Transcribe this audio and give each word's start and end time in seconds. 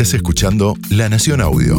Estás 0.00 0.14
escuchando 0.14 0.78
La 0.88 1.10
Nación 1.10 1.42
Audio. 1.42 1.78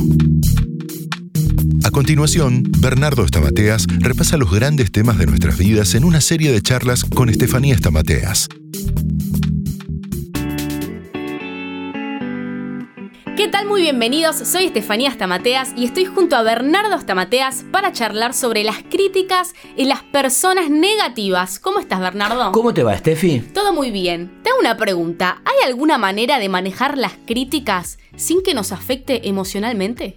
A 1.83 1.89
continuación, 1.89 2.71
Bernardo 2.77 3.25
Estamateas 3.25 3.87
repasa 3.97 4.37
los 4.37 4.51
grandes 4.51 4.91
temas 4.91 5.17
de 5.17 5.25
nuestras 5.25 5.57
vidas 5.57 5.95
en 5.95 6.03
una 6.03 6.21
serie 6.21 6.51
de 6.51 6.61
charlas 6.61 7.03
con 7.03 7.29
Estefanía 7.29 7.73
Estamateas. 7.73 8.47
Muy 13.81 13.87
bienvenidos, 13.87 14.35
soy 14.35 14.65
Estefanía 14.65 15.09
Stamateas 15.09 15.73
y 15.75 15.85
estoy 15.85 16.05
junto 16.05 16.35
a 16.35 16.43
Bernardo 16.43 16.99
Stamateas 16.99 17.65
para 17.71 17.91
charlar 17.91 18.35
sobre 18.35 18.63
las 18.63 18.83
críticas 18.83 19.55
y 19.75 19.85
las 19.85 20.03
personas 20.03 20.69
negativas. 20.69 21.57
¿Cómo 21.57 21.79
estás, 21.79 21.99
Bernardo? 21.99 22.51
¿Cómo 22.51 22.75
te 22.75 22.83
va, 22.83 22.95
Steffi? 22.95 23.39
Todo 23.39 23.73
muy 23.73 23.89
bien. 23.89 24.39
Te 24.43 24.51
hago 24.51 24.59
una 24.59 24.77
pregunta. 24.77 25.41
¿Hay 25.45 25.67
alguna 25.67 25.97
manera 25.97 26.37
de 26.37 26.47
manejar 26.47 26.95
las 26.95 27.13
críticas 27.25 27.97
sin 28.15 28.43
que 28.43 28.53
nos 28.53 28.71
afecte 28.71 29.27
emocionalmente? 29.27 30.15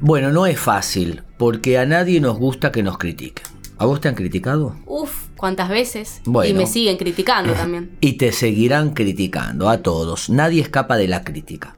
Bueno, 0.00 0.30
no 0.30 0.44
es 0.44 0.60
fácil, 0.60 1.22
porque 1.38 1.78
a 1.78 1.86
nadie 1.86 2.20
nos 2.20 2.36
gusta 2.36 2.70
que 2.70 2.82
nos 2.82 2.98
critiquen. 2.98 3.46
¿A 3.78 3.86
vos 3.86 4.02
te 4.02 4.08
han 4.08 4.14
criticado? 4.14 4.76
Uf, 4.84 5.28
¿cuántas 5.38 5.70
veces? 5.70 6.20
Bueno. 6.26 6.50
Y 6.50 6.52
me 6.52 6.66
siguen 6.66 6.98
criticando 6.98 7.54
también. 7.54 7.92
Y 8.02 8.18
te 8.18 8.30
seguirán 8.30 8.92
criticando, 8.92 9.70
a 9.70 9.78
todos. 9.78 10.28
Nadie 10.28 10.60
escapa 10.60 10.98
de 10.98 11.08
la 11.08 11.24
crítica. 11.24 11.76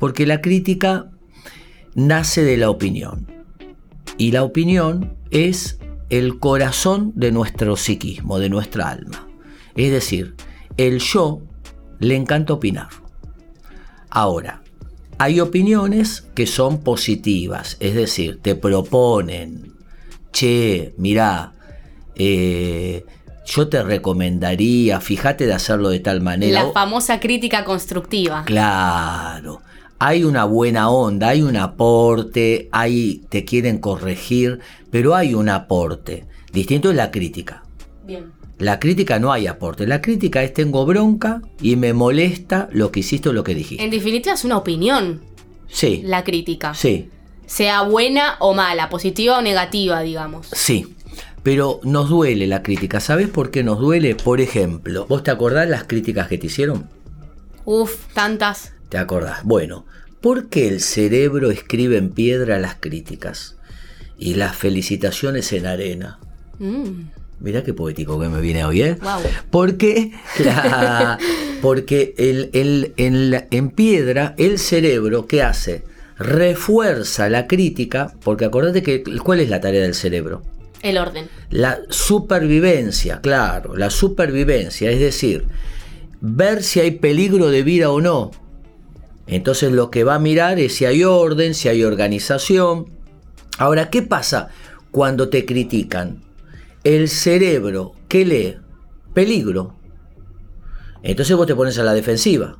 Porque 0.00 0.26
la 0.26 0.40
crítica 0.40 1.10
nace 1.94 2.42
de 2.42 2.56
la 2.56 2.70
opinión. 2.70 3.28
Y 4.18 4.32
la 4.32 4.42
opinión 4.42 5.16
es 5.30 5.78
el 6.08 6.40
corazón 6.40 7.12
de 7.14 7.30
nuestro 7.30 7.76
psiquismo, 7.76 8.40
de 8.40 8.48
nuestra 8.48 8.88
alma. 8.88 9.28
Es 9.76 9.92
decir, 9.92 10.34
el 10.76 10.98
yo 10.98 11.42
le 12.00 12.16
encanta 12.16 12.54
opinar. 12.54 12.88
Ahora, 14.10 14.62
hay 15.18 15.38
opiniones 15.38 16.26
que 16.34 16.46
son 16.46 16.82
positivas, 16.82 17.76
es 17.78 17.94
decir, 17.94 18.40
te 18.42 18.56
proponen, 18.56 19.74
che, 20.32 20.94
mirá, 20.96 21.52
eh, 22.16 23.04
yo 23.46 23.68
te 23.68 23.82
recomendaría, 23.82 25.00
fíjate 25.00 25.46
de 25.46 25.52
hacerlo 25.52 25.90
de 25.90 26.00
tal 26.00 26.20
manera. 26.20 26.64
La 26.64 26.72
famosa 26.72 27.20
crítica 27.20 27.64
constructiva. 27.64 28.44
Claro. 28.44 29.60
Hay 30.02 30.24
una 30.24 30.44
buena 30.46 30.88
onda, 30.88 31.28
hay 31.28 31.42
un 31.42 31.56
aporte, 31.58 32.70
hay, 32.72 33.22
te 33.28 33.44
quieren 33.44 33.76
corregir, 33.78 34.60
pero 34.90 35.14
hay 35.14 35.34
un 35.34 35.50
aporte. 35.50 36.24
Distinto 36.54 36.88
es 36.90 36.96
la 36.96 37.10
crítica. 37.10 37.62
Bien. 38.06 38.32
La 38.58 38.80
crítica 38.80 39.18
no 39.18 39.30
hay 39.30 39.46
aporte. 39.46 39.86
La 39.86 40.00
crítica 40.00 40.42
es 40.42 40.54
tengo 40.54 40.86
bronca 40.86 41.42
y 41.60 41.76
me 41.76 41.92
molesta 41.92 42.70
lo 42.72 42.90
que 42.90 43.00
hiciste 43.00 43.28
o 43.28 43.32
lo 43.34 43.44
que 43.44 43.54
dijiste. 43.54 43.84
En 43.84 43.90
definitiva 43.90 44.34
es 44.34 44.44
una 44.44 44.56
opinión, 44.56 45.20
Sí. 45.68 46.00
la 46.04 46.24
crítica. 46.24 46.72
Sí. 46.72 47.10
Sea 47.44 47.82
buena 47.82 48.36
o 48.40 48.54
mala, 48.54 48.88
positiva 48.88 49.38
o 49.38 49.42
negativa, 49.42 50.00
digamos. 50.00 50.46
Sí. 50.52 50.94
Pero 51.42 51.80
nos 51.84 52.08
duele 52.08 52.46
la 52.46 52.62
crítica. 52.62 53.00
¿Sabes 53.00 53.28
por 53.28 53.50
qué 53.50 53.62
nos 53.62 53.78
duele? 53.78 54.14
Por 54.14 54.40
ejemplo, 54.40 55.04
¿vos 55.08 55.22
te 55.24 55.30
acordás 55.30 55.68
las 55.68 55.84
críticas 55.84 56.28
que 56.28 56.38
te 56.38 56.46
hicieron? 56.46 56.88
Uf, 57.66 58.06
tantas. 58.14 58.72
¿Te 58.90 58.98
acordás? 58.98 59.44
Bueno, 59.44 59.86
¿por 60.20 60.48
qué 60.48 60.68
el 60.68 60.80
cerebro 60.80 61.50
escribe 61.50 61.96
en 61.96 62.10
piedra 62.10 62.58
las 62.58 62.74
críticas 62.74 63.56
y 64.18 64.34
las 64.34 64.54
felicitaciones 64.56 65.52
en 65.54 65.64
arena? 65.66 66.18
Mm, 66.58 67.08
Mirá 67.40 67.62
qué 67.64 67.72
poético 67.72 68.20
que 68.20 68.28
me 68.28 68.42
viene 68.42 68.66
hoy, 68.66 68.82
¿eh? 68.82 68.98
Guau. 69.00 69.22
Porque, 69.50 70.12
la- 70.44 71.18
porque 71.62 72.14
el- 72.18 72.50
el- 72.52 72.92
en, 72.98 73.30
la- 73.30 73.46
en 73.50 73.70
piedra 73.70 74.34
el 74.36 74.58
cerebro, 74.58 75.26
¿qué 75.26 75.42
hace? 75.42 75.84
Refuerza 76.18 77.30
la 77.30 77.46
crítica, 77.46 78.12
porque 78.22 78.44
acordate 78.44 78.82
que 78.82 79.02
¿cuál 79.24 79.40
es 79.40 79.48
la 79.48 79.60
tarea 79.62 79.80
del 79.80 79.94
cerebro? 79.94 80.42
El 80.82 80.98
orden. 80.98 81.28
La 81.48 81.78
supervivencia, 81.88 83.20
claro, 83.22 83.74
la 83.74 83.88
supervivencia, 83.88 84.90
es 84.90 85.00
decir, 85.00 85.46
ver 86.20 86.62
si 86.62 86.80
hay 86.80 86.90
peligro 86.92 87.48
de 87.48 87.62
vida 87.62 87.90
o 87.90 88.00
no. 88.02 88.30
Entonces 89.30 89.70
lo 89.70 89.92
que 89.92 90.02
va 90.02 90.16
a 90.16 90.18
mirar 90.18 90.58
es 90.58 90.74
si 90.74 90.86
hay 90.86 91.04
orden, 91.04 91.54
si 91.54 91.68
hay 91.68 91.84
organización. 91.84 92.86
Ahora, 93.58 93.88
¿qué 93.88 94.02
pasa 94.02 94.48
cuando 94.90 95.28
te 95.28 95.46
critican? 95.46 96.24
El 96.82 97.08
cerebro, 97.08 97.92
¿qué 98.08 98.24
lee? 98.24 98.56
Peligro. 99.14 99.76
Entonces 101.04 101.36
vos 101.36 101.46
te 101.46 101.54
pones 101.54 101.78
a 101.78 101.84
la 101.84 101.94
defensiva. 101.94 102.58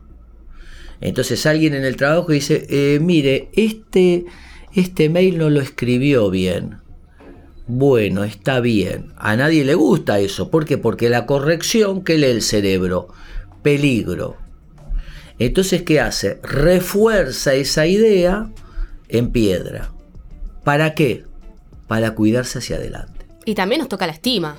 Entonces 1.01 1.45
alguien 1.45 1.75
en 1.75 1.85
el 1.85 1.97
trabajo 1.97 2.31
dice, 2.31 2.67
eh, 2.71 3.01
mire, 3.01 3.49
este, 3.55 4.27
este 4.73 5.09
mail 5.09 5.39
no 5.39 5.51
lo 5.51 5.61
escribió 5.61 6.31
bien. 6.31 6.79
Bueno, 7.67 8.23
está 8.23 8.61
bien. 8.61 9.13
A 9.17 9.35
nadie 9.35 9.65
le 9.65 9.75
gusta 9.75 10.21
eso. 10.21 10.53
¿Por 10.53 10.67
qué? 10.67 10.79
Porque 10.79 11.09
la 11.09 11.27
corrección 11.27 12.05
que 12.05 12.17
lee 12.17 12.27
el 12.27 12.43
cerebro, 12.43 13.09
peligro. 13.65 14.37
Entonces, 15.41 15.83
¿qué 15.83 16.01
hace? 16.01 16.39
Refuerza 16.43 17.55
esa 17.55 17.87
idea 17.87 18.49
en 19.09 19.31
piedra. 19.33 19.91
¿Para 20.65 20.95
qué? 20.95 21.25
Para 21.89 22.15
cuidarse 22.15 22.59
hacia 22.59 22.77
adelante. 22.77 23.27
Y 23.45 23.55
también 23.55 23.81
nos 23.81 23.89
toca 23.89 24.07
la 24.07 24.13
estima. 24.13 24.59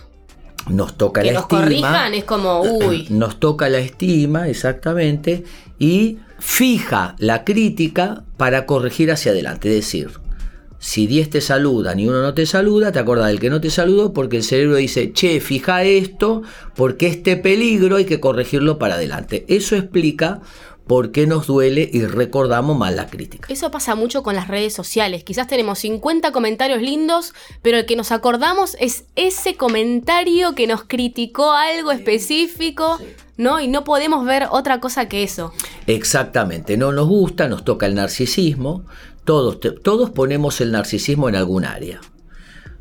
Nos 0.68 0.97
toca 0.97 1.22
Que 1.22 1.28
la 1.28 1.34
nos 1.34 1.44
estima. 1.44 1.62
corrijan 1.62 2.14
es 2.16 2.24
como, 2.24 2.62
uy. 2.86 3.08
Nos 3.09 3.40
toca 3.40 3.69
la 3.69 3.78
estima, 3.80 4.50
exactamente, 4.50 5.44
y 5.80 6.18
fija 6.40 7.16
la 7.19 7.44
crítica 7.44 8.24
para 8.38 8.66
corregir 8.66 9.12
hacia 9.12 9.31
adelante. 9.31 9.69
Es 9.69 9.75
decir, 9.75 10.09
si 10.81 11.06
10 11.06 11.30
te 11.30 11.42
saludan 11.42 12.00
y 12.00 12.08
uno 12.08 12.24
no 12.24 12.34
te 12.34 12.47
saluda, 12.47 12.92
te 12.92 12.97
acuerdas 12.97 13.28
del 13.28 13.40
que 13.40 13.52
no 13.52 13.62
te 13.62 13.69
saludó 13.69 14.14
porque 14.14 14.38
el 14.38 14.44
cerebro 14.44 14.78
dice, 14.78 15.14
che, 15.14 15.40
fija 15.40 15.84
esto, 15.84 16.42
porque 16.75 17.06
este 17.06 17.38
peligro 17.38 17.97
hay 17.97 18.06
que 18.06 18.19
corregirlo 18.19 18.80
para 18.80 18.96
adelante. 18.96 19.46
Eso 19.47 19.75
explica 19.75 20.42
por 20.88 21.12
qué 21.12 21.28
nos 21.28 21.46
duele 21.46 21.88
y 21.94 22.03
recordamos 22.06 22.75
mal 22.75 22.96
la 22.96 23.06
crítica. 23.06 23.47
Eso 23.53 23.69
pasa 23.69 23.94
mucho 23.94 24.24
con 24.24 24.36
las 24.36 24.47
redes 24.47 24.74
sociales. 24.74 25.24
Quizás 25.24 25.47
tenemos 25.47 25.78
50 25.80 26.31
comentarios 26.31 26.81
lindos, 26.81 27.36
pero 27.62 27.78
el 27.78 27.86
que 27.86 27.96
nos 27.96 28.12
acordamos 28.12 28.75
es 28.80 29.06
ese 29.16 29.56
comentario 29.56 30.56
que 30.56 30.66
nos 30.66 30.84
criticó 30.84 31.52
algo 31.52 31.92
específico, 31.92 32.98
¿no? 33.41 33.59
Y 33.59 33.68
no 33.68 33.84
podemos 33.84 34.24
ver 34.24 34.47
otra 34.52 34.79
cosa 34.79 35.09
que 35.09 35.24
eso. 35.24 35.52
Exactamente, 35.88 36.78
no 36.78 36.91
nos 36.91 37.07
gusta, 37.07 37.47
nos 37.47 37.66
toca 37.66 37.88
el 37.88 37.96
narcisismo, 37.96 38.85
todos, 39.25 39.59
todos 39.81 40.12
ponemos 40.12 40.62
el 40.62 40.72
narcisismo 40.72 41.28
en 41.28 41.35
algún 41.35 41.66
área. 41.66 42.00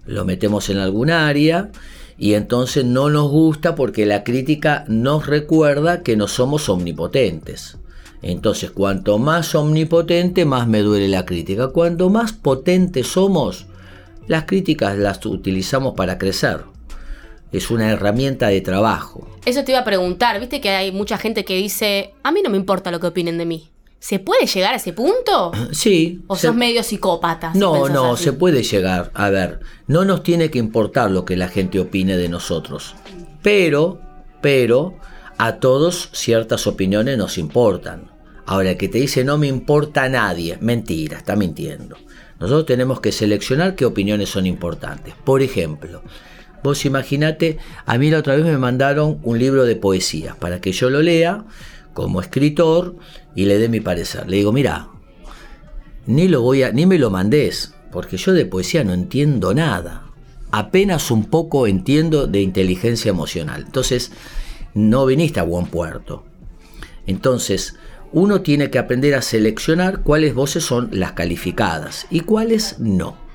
Lo 0.05 0.25
metemos 0.25 0.69
en 0.69 0.79
algún 0.79 1.11
área 1.11 1.71
y 2.19 2.35
entonces 2.35 2.85
no 2.85 3.09
nos 3.09 3.31
gusta 3.31 3.75
porque 3.75 4.05
la 4.05 4.23
crítica 4.23 4.85
nos 4.87 5.27
recuerda 5.27 6.03
que 6.03 6.17
no 6.17 6.29
somos 6.29 6.69
omnipotentes. 6.69 7.79
Entonces, 8.23 8.71
cuanto 8.71 9.19
más 9.19 9.55
omnipotente, 9.55 10.45
más 10.45 10.69
me 10.69 10.81
duele 10.81 11.09
la 11.09 11.25
crítica. 11.25 11.69
Cuanto 11.69 12.11
más 12.11 12.35
potentes 12.35 13.07
somos, 13.07 13.67
las 14.27 14.45
críticas 14.45 14.99
las 14.99 15.25
utilizamos 15.25 15.95
para 15.95 16.19
crecer. 16.19 16.65
Es 17.53 17.71
una 17.71 17.91
herramienta 17.91 18.49
de 18.49 18.61
trabajo. 18.61 19.29
Eso 19.45 19.65
te 19.65 19.73
iba 19.73 19.81
a 19.81 19.85
preguntar, 19.85 20.39
viste 20.41 20.61
que 20.61 20.71
hay 20.71 20.93
mucha 20.93 21.19
gente 21.19 21.45
que 21.45 21.57
dice, 21.57 22.15
a 22.23 22.31
mí 22.33 22.41
no 22.43 22.51
me 22.51 22.57
importa 22.57 22.91
lo 22.91 23.01
que 23.01 23.09
opinen 23.09 23.39
de 23.39 23.47
mí. 23.47 23.71
¿Se 23.99 24.19
puede 24.19 24.47
llegar 24.47 24.73
a 24.73 24.77
ese 24.77 24.93
punto? 24.93 25.53
Sí. 25.73 26.23
¿O 26.27 26.37
se- 26.37 26.47
sos 26.47 26.57
medio 26.57 26.83
psicópata? 26.83 27.53
si 27.53 27.59
No, 27.59 27.89
no, 27.89 28.13
así? 28.15 28.25
se 28.25 28.33
puede 28.33 28.63
llegar. 28.63 29.11
A 29.15 29.29
ver, 29.31 29.61
no 29.89 30.05
nos 30.05 30.23
tiene 30.23 30.51
que 30.51 30.59
importar 30.59 31.11
lo 31.11 31.25
que 31.25 31.37
la 31.37 31.49
gente 31.49 31.81
opine 31.81 32.17
de 32.17 32.29
nosotros. 32.29 32.95
Pero, 33.43 34.01
pero, 34.41 34.95
a 35.39 35.57
todos 35.57 36.11
ciertas 36.13 36.67
opiniones 36.67 37.19
nos 37.19 37.37
importan. 37.39 38.11
Ahora, 38.47 38.71
el 38.71 38.77
que 38.77 38.89
te 38.89 38.99
dice 38.99 39.25
no 39.25 39.39
me 39.39 39.47
importa 39.47 40.05
a 40.05 40.09
nadie, 40.09 40.57
mentira, 40.61 41.19
está 41.19 41.37
mintiendo. 41.37 41.97
Nosotros 42.39 42.67
tenemos 42.67 43.01
que 43.01 43.13
seleccionar 43.13 43.75
qué 43.75 43.85
opiniones 43.85 44.31
son 44.31 44.47
importantes. 44.47 45.15
Por 45.25 45.43
ejemplo, 45.43 46.03
vos 46.63 46.85
imaginate, 46.85 47.59
a 47.87 47.99
mí 47.99 48.11
la 48.11 48.19
otra 48.19 48.37
vez 48.37 48.45
me 48.45 48.59
mandaron 48.59 49.19
un 49.23 49.39
libro 49.39 49.65
de 49.65 49.77
poesías 49.77 50.37
para 50.37 50.61
que 50.61 50.73
yo 50.73 50.91
lo 50.91 51.03
lea 51.03 51.45
como 51.95 52.21
escritor 52.21 52.97
y 53.35 53.45
le 53.47 53.59
dé 53.59 53.69
mi 53.69 53.81
parecer. 53.81 54.29
Le 54.29 54.39
digo, 54.39 54.53
mira, 54.53 54.89
ni 56.07 56.29
lo 56.29 56.43
voy 56.43 56.63
a, 56.63 56.73
ni 56.73 56.87
me 56.87 56.99
lo 56.99 57.11
mandes, 57.11 57.75
porque 57.93 58.17
yo 58.17 58.33
de 58.33 58.47
poesía 58.47 58.85
no 58.85 58.93
entiendo 58.93 59.55
nada. 59.55 60.07
Apenas 60.53 61.11
un 61.11 61.27
poco 61.27 61.67
entiendo 61.67 62.27
de 62.27 62.41
inteligencia 62.41 63.11
emocional. 63.11 63.65
Entonces, 63.67 64.13
no 64.75 65.07
viniste 65.07 65.41
a 65.41 65.45
buen 65.45 65.67
puerto. 65.67 66.25
Entonces, 67.07 67.77
uno 68.13 68.41
tiene 68.41 68.71
que 68.71 68.79
aprender 68.79 69.15
a 69.15 69.23
seleccionar 69.23 70.03
cuáles 70.03 70.35
voces 70.35 70.65
son 70.65 70.89
las 70.93 71.13
calificadas 71.13 72.07
y 72.11 72.21
cuáles 72.21 72.81
no. 72.81 73.30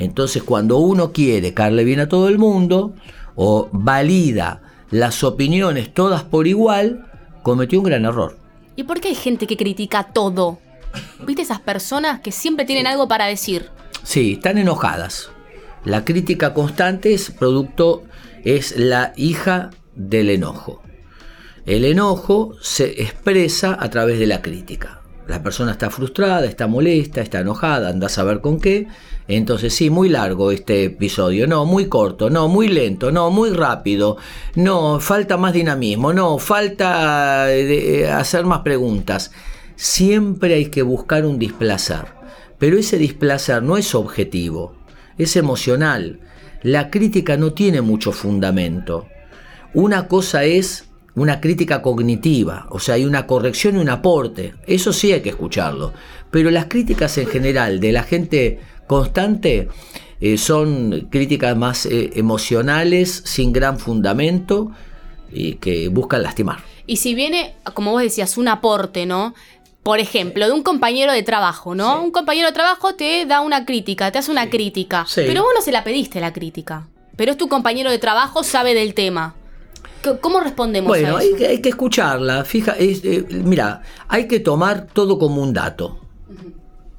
Entonces, 0.00 0.42
cuando 0.42 0.78
uno 0.78 1.12
quiere 1.12 1.52
caerle 1.52 1.84
bien 1.84 2.00
a 2.00 2.08
todo 2.08 2.28
el 2.28 2.38
mundo 2.38 2.94
o 3.36 3.68
valida 3.70 4.62
las 4.90 5.22
opiniones 5.22 5.92
todas 5.92 6.24
por 6.24 6.46
igual, 6.46 7.06
cometió 7.42 7.78
un 7.78 7.84
gran 7.84 8.06
error. 8.06 8.38
¿Y 8.76 8.84
por 8.84 8.98
qué 8.98 9.08
hay 9.08 9.14
gente 9.14 9.46
que 9.46 9.58
critica 9.58 10.04
todo? 10.04 10.58
¿Viste 11.26 11.42
esas 11.42 11.60
personas 11.60 12.20
que 12.20 12.32
siempre 12.32 12.64
tienen 12.64 12.86
algo 12.86 13.08
para 13.08 13.26
decir? 13.26 13.68
Sí, 14.02 14.32
están 14.32 14.56
enojadas. 14.56 15.28
La 15.84 16.02
crítica 16.06 16.54
constante 16.54 17.12
es 17.12 17.30
producto, 17.30 18.04
es 18.42 18.78
la 18.78 19.12
hija 19.16 19.68
del 19.94 20.30
enojo. 20.30 20.82
El 21.66 21.84
enojo 21.84 22.54
se 22.62 23.02
expresa 23.02 23.76
a 23.78 23.90
través 23.90 24.18
de 24.18 24.26
la 24.26 24.40
crítica. 24.40 24.99
La 25.30 25.44
persona 25.44 25.70
está 25.70 25.90
frustrada, 25.90 26.44
está 26.44 26.66
molesta, 26.66 27.20
está 27.20 27.38
enojada, 27.38 27.90
anda 27.90 28.08
a 28.08 28.10
saber 28.10 28.40
con 28.40 28.58
qué. 28.58 28.88
Entonces 29.28 29.72
sí, 29.72 29.88
muy 29.88 30.08
largo 30.08 30.50
este 30.50 30.86
episodio, 30.86 31.46
no, 31.46 31.64
muy 31.66 31.86
corto, 31.86 32.30
no, 32.30 32.48
muy 32.48 32.66
lento, 32.66 33.12
no, 33.12 33.30
muy 33.30 33.50
rápido, 33.50 34.16
no, 34.56 34.98
falta 34.98 35.36
más 35.36 35.52
dinamismo, 35.52 36.12
no, 36.12 36.38
falta 36.38 37.48
eh, 37.48 38.10
hacer 38.10 38.44
más 38.44 38.62
preguntas. 38.62 39.30
Siempre 39.76 40.54
hay 40.54 40.66
que 40.66 40.82
buscar 40.82 41.24
un 41.24 41.38
displacer, 41.38 42.06
pero 42.58 42.76
ese 42.76 42.98
displacer 42.98 43.62
no 43.62 43.76
es 43.76 43.94
objetivo, 43.94 44.74
es 45.16 45.36
emocional. 45.36 46.18
La 46.64 46.90
crítica 46.90 47.36
no 47.36 47.52
tiene 47.52 47.82
mucho 47.82 48.10
fundamento. 48.10 49.06
Una 49.74 50.08
cosa 50.08 50.42
es 50.42 50.89
una 51.20 51.38
crítica 51.38 51.82
cognitiva, 51.82 52.66
o 52.70 52.78
sea, 52.78 52.94
hay 52.94 53.04
una 53.04 53.26
corrección 53.26 53.76
y 53.76 53.78
un 53.78 53.90
aporte, 53.90 54.54
eso 54.66 54.90
sí 54.90 55.12
hay 55.12 55.20
que 55.20 55.28
escucharlo, 55.28 55.92
pero 56.30 56.50
las 56.50 56.64
críticas 56.64 57.18
en 57.18 57.26
general 57.26 57.78
de 57.78 57.92
la 57.92 58.04
gente 58.04 58.58
constante 58.86 59.68
eh, 60.22 60.38
son 60.38 61.08
críticas 61.10 61.54
más 61.58 61.84
eh, 61.84 62.10
emocionales, 62.14 63.22
sin 63.26 63.52
gran 63.52 63.78
fundamento 63.78 64.70
y 65.30 65.56
que 65.56 65.88
buscan 65.88 66.22
lastimar. 66.22 66.60
Y 66.86 66.96
si 66.96 67.14
viene, 67.14 67.54
como 67.74 67.92
vos 67.92 68.00
decías, 68.00 68.38
un 68.38 68.48
aporte, 68.48 69.04
¿no? 69.04 69.34
Por 69.82 69.98
ejemplo, 69.98 70.46
de 70.46 70.52
un 70.52 70.62
compañero 70.62 71.12
de 71.12 71.22
trabajo, 71.22 71.74
¿no? 71.74 72.02
Un 72.02 72.12
compañero 72.12 72.48
de 72.48 72.54
trabajo 72.54 72.94
te 72.94 73.26
da 73.26 73.42
una 73.42 73.66
crítica, 73.66 74.10
te 74.10 74.18
hace 74.18 74.30
una 74.30 74.48
crítica, 74.48 75.06
pero 75.14 75.42
vos 75.42 75.52
no 75.54 75.60
se 75.60 75.70
la 75.70 75.84
pediste 75.84 76.18
la 76.18 76.32
crítica, 76.32 76.88
pero 77.16 77.32
es 77.32 77.36
tu 77.36 77.48
compañero 77.48 77.90
de 77.90 77.98
trabajo, 77.98 78.42
sabe 78.42 78.72
del 78.72 78.94
tema. 78.94 79.34
¿Cómo 80.20 80.40
respondemos 80.40 80.88
bueno, 80.88 81.16
a 81.16 81.22
eso? 81.22 81.36
Hay, 81.36 81.44
hay 81.44 81.60
que 81.60 81.70
escucharla. 81.70 82.44
Fija, 82.44 82.74
eh, 82.78 83.24
mira, 83.30 83.82
hay 84.08 84.26
que 84.26 84.40
tomar 84.40 84.86
todo 84.92 85.18
como 85.18 85.42
un 85.42 85.52
dato. 85.52 85.98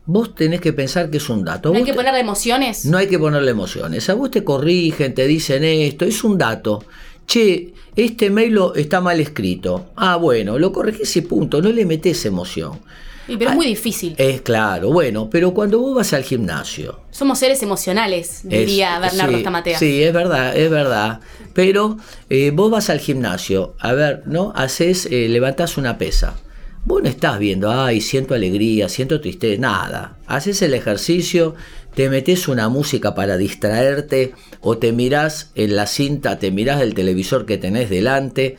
Vos 0.06 0.36
tenés 0.36 0.62
que 0.62 0.74
pensar 0.74 1.10
que 1.10 1.18
es 1.18 1.30
un 1.30 1.44
dato. 1.44 1.72
¿No 1.72 1.78
hay 1.78 1.84
que 1.84 1.94
ponerle 1.94 2.20
emociones? 2.20 2.86
No 2.86 2.98
hay 2.98 3.08
que 3.08 3.20
ponerle 3.20 3.52
emociones. 3.52 4.10
A 4.10 4.14
vos 4.14 4.32
te 4.32 4.44
corrigen, 4.44 5.14
te 5.14 5.26
dicen 5.28 5.64
esto, 5.64 6.06
es 6.06 6.24
un 6.24 6.38
dato. 6.38 6.84
Che, 7.26 7.74
este 7.96 8.30
mail 8.30 8.58
está 8.76 9.00
mal 9.00 9.20
escrito. 9.20 9.92
Ah, 9.96 10.18
bueno, 10.18 10.58
lo 10.58 10.72
corregís 10.72 11.16
y 11.16 11.22
punto, 11.22 11.62
no 11.62 11.70
le 11.70 11.86
metes 11.86 12.26
emoción 12.26 12.80
pero 13.28 13.50
es 13.50 13.56
muy 13.56 13.66
difícil. 13.66 14.16
Es 14.18 14.42
claro, 14.42 14.92
bueno, 14.92 15.30
pero 15.30 15.54
cuando 15.54 15.80
vos 15.80 15.96
vas 15.96 16.14
al 16.14 16.24
gimnasio. 16.24 17.02
Somos 17.12 17.40
seres 17.40 17.62
emocionales, 17.64 18.42
diría 18.44 19.00
Bernardo 19.00 19.38
sí, 19.38 19.76
Sí, 19.78 20.04
es 20.04 20.14
verdad, 20.14 20.56
es 20.56 20.70
verdad. 20.70 21.20
Pero 21.54 21.98
eh, 22.30 22.52
vos 22.54 22.72
vas 22.72 22.90
al 22.90 23.00
gimnasio, 23.00 23.76
a 23.80 23.94
ver, 23.94 24.24
¿no? 24.26 24.54
Haces, 24.56 25.08
eh, 25.08 25.28
levantás 25.30 25.78
una 25.78 25.98
pesa. 25.98 26.36
Vos 26.84 27.04
no 27.04 27.10
estás 27.10 27.38
viendo, 27.38 27.70
ay, 27.70 28.02
siento 28.02 28.34
alegría, 28.34 28.90
siento 28.90 29.22
tristeza, 29.22 29.62
nada. 29.62 30.18
Haces 30.26 30.64
el 30.64 30.74
ejercicio, 30.74 31.54
te 31.94 32.10
metes 32.10 32.48
una 32.48 32.70
música 32.70 33.14
para 33.14 33.38
distraerte 33.38 34.34
o 34.62 34.78
te 34.78 34.92
mirás 34.92 35.52
en 35.56 35.76
la 35.76 35.86
cinta, 35.86 36.40
te 36.40 36.50
mirás 36.50 36.82
el 36.82 36.96
televisor 36.96 37.46
que 37.46 37.58
tenés 37.58 37.90
delante 37.90 38.58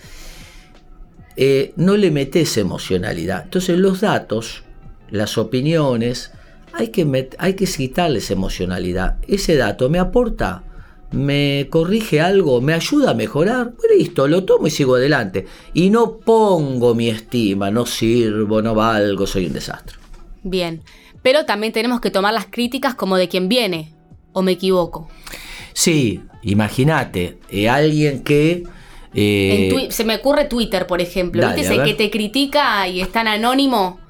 eh, 1.36 1.72
no 1.76 1.96
le 1.96 2.10
metes 2.10 2.56
emocionalidad. 2.56 3.44
Entonces 3.44 3.78
los 3.78 4.00
datos, 4.00 4.64
las 5.10 5.38
opiniones, 5.38 6.32
hay 6.72 6.88
que, 6.88 7.28
hay 7.38 7.54
que 7.54 7.66
quitarles 7.66 8.30
emocionalidad. 8.30 9.18
Ese 9.26 9.56
dato 9.56 9.88
me 9.90 9.98
aporta, 9.98 10.64
me 11.10 11.68
corrige 11.70 12.20
algo, 12.20 12.60
me 12.60 12.72
ayuda 12.74 13.10
a 13.10 13.14
mejorar. 13.14 13.72
Pues 13.72 13.88
listo, 13.96 14.26
lo 14.28 14.44
tomo 14.44 14.66
y 14.66 14.70
sigo 14.70 14.96
adelante. 14.96 15.46
Y 15.74 15.90
no 15.90 16.18
pongo 16.18 16.94
mi 16.94 17.08
estima, 17.08 17.70
no 17.70 17.86
sirvo, 17.86 18.62
no 18.62 18.74
valgo, 18.74 19.26
soy 19.26 19.46
un 19.46 19.52
desastre. 19.52 19.96
Bien, 20.42 20.82
pero 21.22 21.44
también 21.44 21.72
tenemos 21.72 22.00
que 22.00 22.10
tomar 22.10 22.34
las 22.34 22.46
críticas 22.46 22.94
como 22.94 23.16
de 23.16 23.28
quien 23.28 23.48
viene, 23.48 23.94
o 24.32 24.42
me 24.42 24.52
equivoco. 24.52 25.08
Sí, 25.72 26.22
imagínate, 26.42 27.38
eh, 27.50 27.68
alguien 27.68 28.22
que 28.22 28.64
eh, 29.14 29.88
se 29.90 30.04
me 30.04 30.16
ocurre 30.16 30.46
Twitter, 30.46 30.86
por 30.86 31.00
ejemplo. 31.00 31.46
¿Viste 31.46 31.62
ese 31.62 31.82
que 31.82 31.94
te 31.94 32.10
critica 32.10 32.86
y 32.88 33.00
es 33.00 33.10
tan 33.12 33.28
anónimo? 33.28 34.00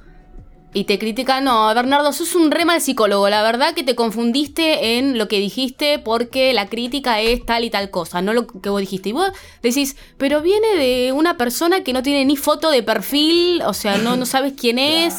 Y 0.74 0.84
te 0.84 0.98
critica, 0.98 1.42
no, 1.42 1.74
Bernardo, 1.74 2.12
sos 2.12 2.34
un 2.34 2.50
re 2.50 2.64
mal 2.64 2.80
psicólogo. 2.80 3.28
La 3.28 3.42
verdad 3.42 3.74
que 3.74 3.82
te 3.82 3.94
confundiste 3.94 4.96
en 4.96 5.18
lo 5.18 5.28
que 5.28 5.38
dijiste 5.38 5.98
porque 5.98 6.54
la 6.54 6.68
crítica 6.68 7.20
es 7.20 7.44
tal 7.44 7.64
y 7.64 7.70
tal 7.70 7.90
cosa, 7.90 8.22
no 8.22 8.32
lo 8.32 8.46
que 8.46 8.70
vos 8.70 8.80
dijiste. 8.80 9.10
Y 9.10 9.12
vos 9.12 9.30
decís, 9.62 9.96
pero 10.16 10.40
viene 10.40 10.76
de 10.76 11.12
una 11.12 11.36
persona 11.36 11.84
que 11.84 11.92
no 11.92 12.02
tiene 12.02 12.24
ni 12.24 12.36
foto 12.38 12.70
de 12.70 12.82
perfil, 12.82 13.60
o 13.66 13.74
sea, 13.74 13.98
no, 13.98 14.16
no 14.16 14.24
sabes 14.24 14.54
quién 14.58 14.78
es, 14.78 15.14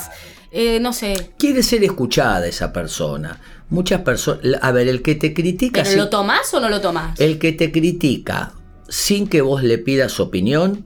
eh, 0.52 0.80
no 0.80 0.92
sé. 0.92 1.34
Quiere 1.38 1.62
ser 1.62 1.84
escuchada 1.84 2.48
esa 2.48 2.74
persona. 2.74 3.40
Muchas 3.70 4.02
personas. 4.02 4.42
A 4.62 4.72
ver, 4.72 4.88
el 4.88 5.04
que 5.04 5.14
te 5.14 5.36
critica. 5.36 5.84
¿Pero 5.84 5.98
lo 5.98 6.10
tomás 6.10 6.52
o 6.54 6.60
no 6.60 6.70
lo 6.70 6.82
tomás? 6.82 7.20
El 7.20 7.38
que 7.38 7.52
te 7.52 7.72
critica 7.72 8.54
sin 8.94 9.26
que 9.28 9.42
vos 9.42 9.64
le 9.64 9.80
pidas 9.80 10.20
opinión, 10.20 10.86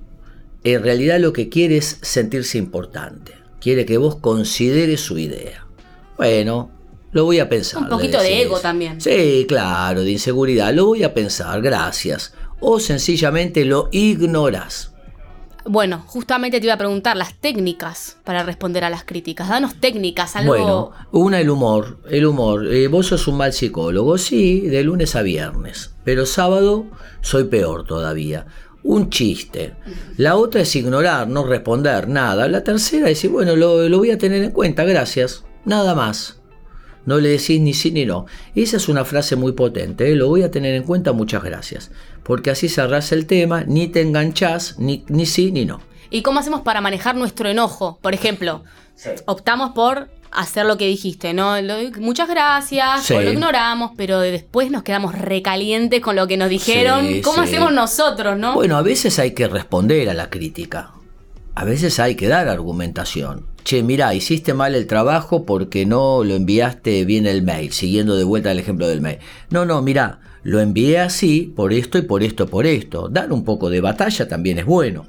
en 0.63 0.81
realidad 0.81 1.19
lo 1.19 1.33
que 1.33 1.49
quiere 1.49 1.75
es 1.75 1.99
sentirse 2.01 2.57
importante. 2.57 3.33
Quiere 3.59 3.85
que 3.85 3.97
vos 3.97 4.15
consideres 4.15 5.01
su 5.01 5.17
idea. 5.17 5.67
Bueno, 6.15 6.71
lo 7.11 7.25
voy 7.25 7.39
a 7.39 7.49
pensar. 7.49 7.81
Un 7.81 7.89
poquito 7.89 8.21
de 8.21 8.43
ego 8.43 8.61
también. 8.61 9.01
Sí, 9.01 9.45
claro, 9.45 10.03
de 10.03 10.11
inseguridad. 10.11 10.73
Lo 10.73 10.85
voy 10.85 11.03
a 11.03 11.13
pensar, 11.13 11.61
gracias. 11.61 12.33
O 12.61 12.79
sencillamente 12.79 13.65
lo 13.65 13.89
ignoras. 13.91 14.93
Bueno, 15.67 16.03
justamente 16.07 16.59
te 16.59 16.65
iba 16.65 16.75
a 16.75 16.77
preguntar 16.77 17.17
las 17.17 17.33
técnicas 17.35 18.17
para 18.23 18.43
responder 18.43 18.83
a 18.85 18.89
las 18.89 19.03
críticas. 19.03 19.49
Danos 19.49 19.75
técnicas, 19.75 20.35
algo. 20.35 20.53
Bueno, 20.53 20.91
una 21.11 21.39
el 21.41 21.49
humor. 21.49 21.99
El 22.09 22.25
humor. 22.25 22.67
Eh, 22.67 22.87
vos 22.87 23.07
sos 23.07 23.27
un 23.27 23.37
mal 23.37 23.51
psicólogo, 23.51 24.17
sí, 24.17 24.61
de 24.61 24.83
lunes 24.83 25.15
a 25.15 25.21
viernes. 25.21 25.95
Pero 26.03 26.25
sábado 26.25 26.85
soy 27.21 27.45
peor 27.45 27.85
todavía. 27.85 28.45
Un 28.83 29.09
chiste. 29.09 29.75
La 30.15 30.37
otra 30.37 30.61
es 30.61 30.75
ignorar, 30.75 31.27
no 31.27 31.43
responder, 31.43 32.07
nada. 32.07 32.47
La 32.47 32.63
tercera 32.63 33.09
es 33.09 33.17
decir, 33.17 33.31
bueno, 33.31 33.55
lo, 33.57 33.89
lo 33.89 33.97
voy 33.97 34.11
a 34.11 34.17
tener 34.17 34.43
en 34.43 34.51
cuenta, 34.51 34.85
gracias. 34.85 35.43
Nada 35.65 35.93
más. 35.93 36.36
No 37.07 37.17
le 37.17 37.29
decís 37.29 37.59
ni 37.59 37.73
sí 37.73 37.89
ni 37.89 38.05
no. 38.05 38.27
Esa 38.53 38.77
es 38.77 38.87
una 38.87 39.03
frase 39.03 39.35
muy 39.35 39.53
potente, 39.53 40.11
¿eh? 40.11 40.15
lo 40.15 40.27
voy 40.27 40.43
a 40.43 40.51
tener 40.51 40.75
en 40.75 40.83
cuenta, 40.83 41.11
muchas 41.11 41.43
gracias 41.43 41.89
porque 42.27 42.51
así 42.51 42.67
cerrás 42.67 43.13
el 43.13 43.25
tema, 43.25 43.63
ni 43.65 43.87
te 43.87 44.01
enganchás, 44.01 44.77
ni, 44.77 45.05
ni 45.07 45.25
sí 45.25 45.49
ni 45.53 45.63
no. 45.63 45.79
¿Y 46.09 46.23
cómo 46.23 46.41
hacemos 46.41 46.59
para 46.59 46.81
manejar 46.81 47.15
nuestro 47.15 47.47
enojo? 47.47 47.99
Por 48.01 48.13
ejemplo, 48.13 48.65
optamos 49.25 49.71
por 49.71 50.09
hacer 50.31 50.65
lo 50.65 50.75
que 50.75 50.87
dijiste, 50.87 51.33
¿no? 51.33 51.53
muchas 52.01 52.27
gracias, 52.27 53.09
o 53.11 53.21
lo 53.21 53.31
ignoramos, 53.31 53.91
pero 53.95 54.19
después 54.19 54.71
nos 54.71 54.83
quedamos 54.83 55.17
recalientes 55.17 56.01
con 56.01 56.17
lo 56.17 56.27
que 56.27 56.35
nos 56.35 56.49
dijeron. 56.49 57.21
¿Cómo 57.21 57.43
hacemos 57.43 57.71
nosotros, 57.71 58.37
no? 58.37 58.55
Bueno, 58.55 58.75
a 58.75 58.81
veces 58.81 59.19
hay 59.19 59.31
que 59.31 59.47
responder 59.47 60.09
a 60.09 60.13
la 60.13 60.29
crítica. 60.29 60.91
A 61.55 61.63
veces 61.63 61.97
hay 61.97 62.15
que 62.15 62.27
dar 62.27 62.49
argumentación. 62.49 63.45
Che, 63.67 63.83
mira, 63.83 64.13
hiciste 64.13 64.53
mal 64.53 64.75
el 64.75 64.87
trabajo 64.87 65.43
porque 65.43 65.85
no 65.85 66.23
lo 66.23 66.35
enviaste 66.35 67.03
bien 67.03 67.27
el 67.27 67.41
mail, 67.41 67.73
siguiendo 67.73 68.15
de 68.15 68.23
vuelta 68.23 68.49
el 68.49 68.59
ejemplo 68.59 68.87
del 68.87 69.01
mail. 69.01 69.17
No, 69.49 69.65
no, 69.65 69.81
mira, 69.81 70.21
lo 70.43 70.61
envié 70.61 70.99
así, 70.99 71.51
por 71.53 71.73
esto 71.73 71.97
y 71.97 72.03
por 72.03 72.23
esto, 72.23 72.47
por 72.47 72.65
esto. 72.65 73.09
Dar 73.09 73.33
un 73.33 73.43
poco 73.43 73.69
de 73.69 73.81
batalla 73.81 74.25
también 74.25 74.57
es 74.57 74.65
bueno. 74.65 75.05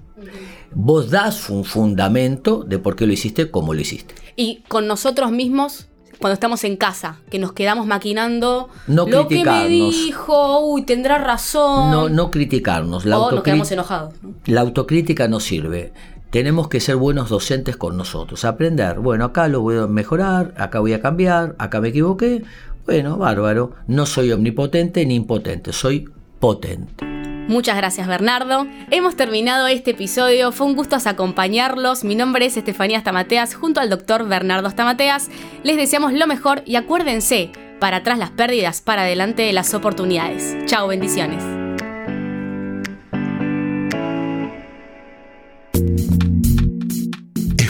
Vos 0.75 1.09
das 1.09 1.51
un 1.51 1.65
fundamento 1.65 2.65
de 2.65 2.81
por 2.81 2.97
qué 2.97 3.07
lo 3.07 3.13
hiciste 3.13 3.49
como 3.49 3.75
lo 3.75 3.81
hiciste. 3.81 4.17
Y 4.35 4.65
con 4.67 4.89
nosotros 4.89 5.31
mismos, 5.31 5.87
cuando 6.19 6.35
estamos 6.35 6.65
en 6.65 6.77
casa, 6.77 7.21
que 7.31 7.39
nos 7.39 7.53
quedamos 7.53 7.87
maquinando 7.87 8.71
no 8.89 9.07
lo 9.07 9.29
que 9.29 9.45
me 9.45 9.69
dijo, 9.69 10.67
uy, 10.67 10.83
tendrá 10.83 11.19
razón. 11.19 11.93
No, 11.93 12.09
no 12.09 12.33
criticarnos. 12.33 13.05
La 13.05 13.21
o 13.21 13.31
nos 13.31 13.45
quedamos 13.45 13.71
enojados. 13.71 14.15
La 14.47 14.63
autocrítica 14.63 15.29
no 15.29 15.39
sirve. 15.39 15.93
Tenemos 16.31 16.69
que 16.69 16.81
ser 16.81 16.97
buenos 16.97 17.31
docentes 17.31 17.79
con 17.79 17.97
nosotros, 17.97 18.45
aprender, 18.45 18.99
bueno, 18.99 19.25
acá 19.25 19.49
lo 19.49 19.63
voy 19.63 19.79
a 19.79 19.87
mejorar, 19.87 20.53
acá 20.59 20.81
voy 20.81 20.93
a 20.93 21.01
cambiar, 21.01 21.57
acá 21.59 21.81
me 21.81 21.89
equivoqué, 21.89 22.43
bueno, 22.85 23.17
bárbaro. 23.17 23.73
No 23.87 24.05
soy 24.05 24.33
omnipotente 24.33 25.05
ni 25.07 25.15
impotente, 25.15 25.73
soy 25.73 26.07
potente. 26.39 27.05
Muchas 27.49 27.79
gracias 27.79 28.07
Bernardo. 28.07 28.67
Hemos 28.91 29.17
terminado 29.17 29.69
este 29.69 29.93
episodio, 29.93 30.53
fue 30.53 30.67
un 30.67 30.77
gusto 30.77 30.97
acompañarlos. 31.03 32.05
Mi 32.05 32.15
nombre 32.15 32.45
es 32.45 32.59
Estefanía 32.59 33.01
Stamateas 33.01 33.55
junto 33.55 33.81
al 33.81 33.89
doctor 33.89 34.29
Bernardo 34.29 34.69
Stamateas. 34.69 35.31
Les 35.63 35.79
deseamos 35.79 36.13
lo 36.13 36.27
mejor 36.27 36.63
y 36.67 36.77
acuérdense, 36.77 37.53
para 37.81 37.99
atrás 37.99 38.19
las 38.19 38.31
pérdidas, 38.31 38.83
para 38.83 39.03
adelante 39.03 39.51
las 39.55 39.73
oportunidades. 39.73 40.57
Chao, 40.67 40.89
bendiciones. 40.89 41.58